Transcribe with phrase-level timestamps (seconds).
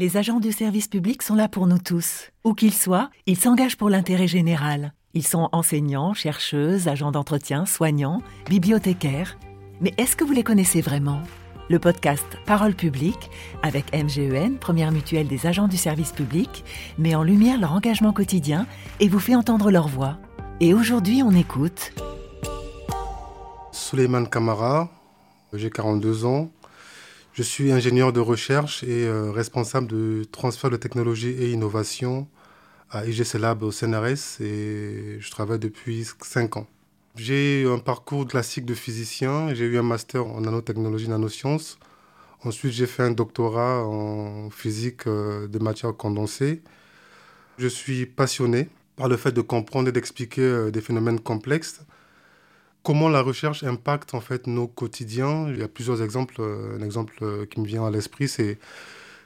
[0.00, 2.30] Les agents du service public sont là pour nous tous.
[2.42, 4.94] Où qu'ils soient, ils s'engagent pour l'intérêt général.
[5.12, 9.36] Ils sont enseignants, chercheuses, agents d'entretien, soignants, bibliothécaires.
[9.82, 11.20] Mais est-ce que vous les connaissez vraiment?
[11.68, 13.28] Le podcast Parole publique,
[13.62, 16.64] avec MGEN, première mutuelle des agents du service public,
[16.96, 18.66] met en lumière leur engagement quotidien
[19.00, 20.16] et vous fait entendre leur voix.
[20.60, 21.92] Et aujourd'hui, on écoute.
[23.70, 24.88] Souleymane Kamara,
[25.52, 26.48] j'ai 42 ans.
[27.40, 32.28] Je suis ingénieur de recherche et euh, responsable de transfert de technologie et innovation
[32.90, 36.66] à IGC Lab au CNRS et je travaille depuis 5 ans.
[37.16, 41.78] J'ai un parcours classique de physicien, j'ai eu un master en nanotechnologie, nanosciences.
[42.44, 46.60] Ensuite, j'ai fait un doctorat en physique euh, des matières condensées.
[47.56, 51.80] Je suis passionné par le fait de comprendre et d'expliquer euh, des phénomènes complexes
[52.82, 55.48] comment la recherche impacte en fait nos quotidiens.
[55.48, 56.36] Il y a plusieurs exemples.
[56.38, 58.58] Euh, un exemple euh, qui me vient à l'esprit, c'est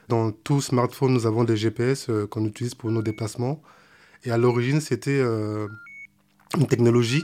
[0.07, 3.61] dans tout smartphone, nous avons des GPS euh, qu'on utilise pour nos déplacements.
[4.23, 7.23] Et à l'origine, c'était une technologie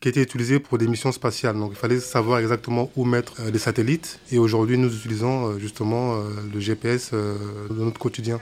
[0.00, 1.56] qui était utilisée pour des missions spatiales.
[1.56, 4.18] Donc il fallait savoir exactement où mettre des satellites.
[4.32, 6.16] Et aujourd'hui, nous utilisons justement
[6.52, 8.40] le GPS dans notre quotidien.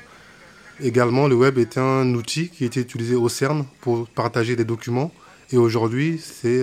[0.80, 5.12] Également, le web était un outil qui était utilisé au CERN pour partager des documents.
[5.52, 6.62] Et aujourd'hui, c'est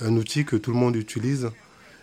[0.00, 1.50] un outil que tout le monde utilise.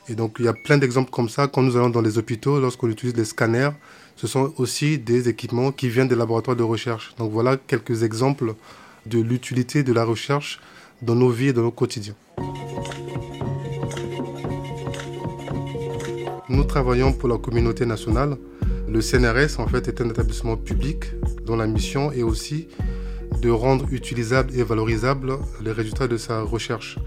[0.09, 2.59] Et donc il y a plein d'exemples comme ça quand nous allons dans les hôpitaux,
[2.59, 3.71] lorsqu'on utilise les scanners,
[4.15, 7.13] ce sont aussi des équipements qui viennent des laboratoires de recherche.
[7.17, 8.55] Donc voilà quelques exemples
[9.05, 10.59] de l'utilité de la recherche
[11.01, 12.15] dans nos vies et dans nos quotidiens.
[16.49, 18.37] Nous travaillons pour la communauté nationale.
[18.87, 21.05] Le CNRS en fait est un établissement public
[21.45, 22.67] dont la mission est aussi
[23.41, 26.99] de rendre utilisables et valorisables les résultats de sa recherche.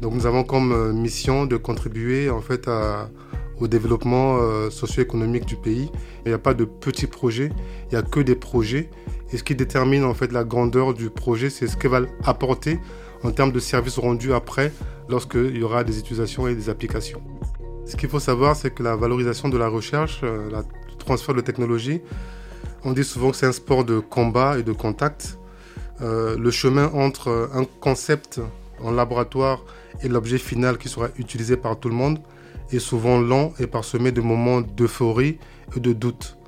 [0.00, 2.68] Donc nous avons comme euh, mission de contribuer en fait
[3.58, 5.90] au développement euh, socio-économique du pays.
[6.24, 7.50] Il n'y a pas de petits projets,
[7.84, 8.90] il n'y a que des projets.
[9.32, 12.80] Et ce qui détermine en fait la grandeur du projet, c'est ce qu'il va apporter
[13.22, 14.72] en termes de services rendus après,
[15.08, 17.20] lorsqu'il y aura des utilisations et des applications.
[17.84, 21.42] Ce qu'il faut savoir, c'est que la valorisation de la recherche, euh, le transfert de
[21.42, 22.00] technologie,
[22.84, 25.36] on dit souvent que c'est un sport de combat et de contact.
[26.00, 28.40] le chemin entre un concept
[28.82, 29.64] en laboratoire
[30.02, 32.18] et l'objet final qui sera utilisé par tout le monde
[32.72, 35.38] est souvent lent et parsemé de moments d'euphorie
[35.76, 36.38] et de doute.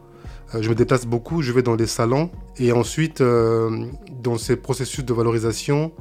[0.55, 3.87] Euh, je me déplace beaucoup, je vais dans des salons et ensuite, euh,
[4.23, 5.93] dans ces processus de valorisation,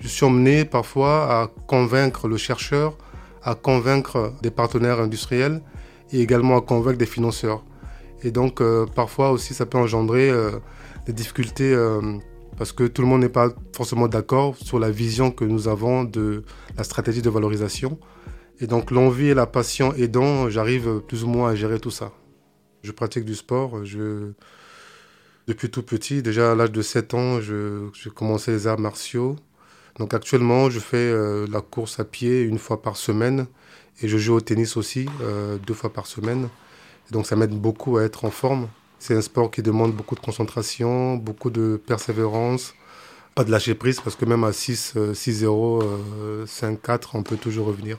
[0.00, 2.96] je suis emmené parfois à convaincre le chercheur,
[3.42, 5.62] à convaincre des partenaires industriels
[6.12, 7.64] et également à convaincre des financeurs.
[8.24, 10.30] Et donc, euh, parfois aussi, ça peut engendrer
[11.06, 11.74] des difficultés
[12.56, 16.04] parce que tout le monde n'est pas forcément d'accord sur la vision que nous avons
[16.04, 16.44] de
[16.76, 17.98] la stratégie de valorisation.
[18.60, 22.12] Et donc l'envie et la passion aidant, j'arrive plus ou moins à gérer tout ça.
[22.82, 23.84] Je pratique du sport.
[23.84, 24.32] Je...
[25.48, 29.36] Depuis tout petit, déjà à l'âge de 7 ans, j'ai commencé les arts martiaux.
[29.98, 33.46] Donc actuellement, je fais euh, la course à pied une fois par semaine
[34.00, 36.48] et je joue au tennis aussi euh, deux fois par semaine.
[37.10, 38.68] donc ça m'aide beaucoup à être en forme.
[39.02, 42.72] C'est un sport qui demande beaucoup de concentration, beaucoup de persévérance,
[43.34, 47.98] pas de lâcher prise parce que même à 6, 6-0, 5-4, on peut toujours revenir.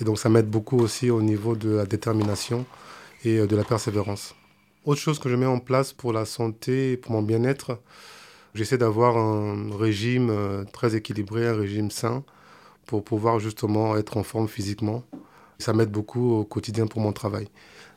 [0.00, 2.64] Et donc ça m'aide beaucoup aussi au niveau de la détermination
[3.24, 4.36] et euh, de la persévérance.
[4.84, 7.80] Autre chose que je mets en place pour la santé et pour mon bien-être,
[8.54, 12.22] j'essaie d'avoir un régime euh, très équilibré, un régime sain
[12.86, 15.02] pour pouvoir justement être en forme physiquement.
[15.58, 17.48] Ça m'aide beaucoup au quotidien pour mon travail.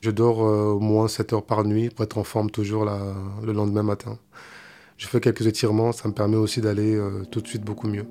[0.02, 3.52] Je dors euh, au moins 7 heures par nuit pour être en forme toujours le
[3.52, 4.18] lendemain matin.
[4.98, 8.06] Je fais quelques étirements, ça me permet aussi d'aller euh, tout de suite beaucoup mieux.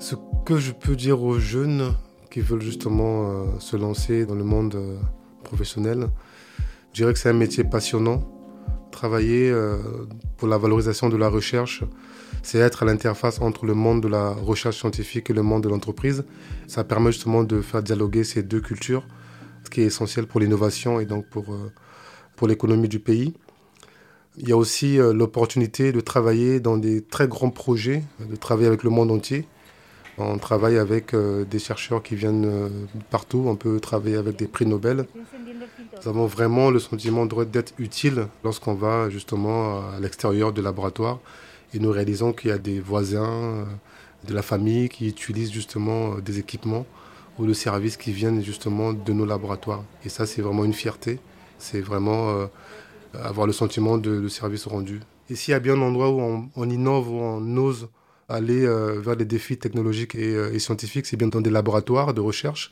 [0.00, 0.14] Ce
[0.44, 1.92] que je peux dire aux jeunes
[2.30, 4.76] qui veulent justement euh, se lancer dans le monde
[5.44, 6.08] professionnel,
[6.92, 8.22] je dirais que c'est un métier passionnant.
[8.90, 9.54] Travailler
[10.38, 11.84] pour la valorisation de la recherche,
[12.42, 15.68] c'est être à l'interface entre le monde de la recherche scientifique et le monde de
[15.68, 16.24] l'entreprise.
[16.66, 19.06] Ça permet justement de faire dialoguer ces deux cultures
[19.70, 21.72] qui est essentiel pour l'innovation et donc pour, euh,
[22.36, 23.34] pour l'économie du pays.
[24.36, 28.68] Il y a aussi euh, l'opportunité de travailler dans des très grands projets, de travailler
[28.68, 29.46] avec le monde entier.
[30.16, 32.70] On travaille avec euh, des chercheurs qui viennent
[33.10, 35.06] partout, on peut travailler avec des prix Nobel.
[36.00, 41.18] Nous avons vraiment le sentiment d'être utile lorsqu'on va justement à l'extérieur du laboratoire
[41.74, 43.66] et nous réalisons qu'il y a des voisins
[44.26, 46.86] de la famille qui utilisent justement des équipements
[47.38, 49.84] ou de services qui viennent justement de nos laboratoires.
[50.04, 51.20] Et ça, c'est vraiment une fierté.
[51.58, 52.46] C'est vraiment euh,
[53.14, 55.00] avoir le sentiment de, service rendu.
[55.30, 57.88] Et s'il y a bien un endroit où on, innove, où on ose
[58.28, 62.20] aller euh, vers des défis technologiques euh, et, scientifiques, c'est bien dans des laboratoires de
[62.20, 62.70] recherche.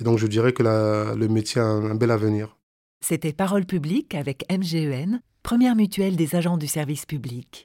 [0.00, 2.56] Et donc, je dirais que le métier a un bel avenir.
[3.02, 7.64] C'était Parole publique avec MGEN, première mutuelle des agents du service public.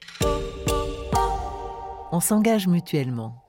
[2.12, 3.45] On s'engage mutuellement.